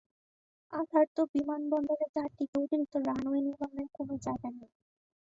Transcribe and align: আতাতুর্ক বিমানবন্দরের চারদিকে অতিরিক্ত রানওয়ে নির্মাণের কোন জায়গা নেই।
আতাতুর্ক 0.73 1.29
বিমানবন্দরের 1.33 2.09
চারদিকে 2.15 2.55
অতিরিক্ত 2.59 2.95
রানওয়ে 3.07 3.41
নির্মাণের 3.41 3.87
কোন 3.95 4.09
জায়গা 4.25 4.49
নেই। 4.51 4.71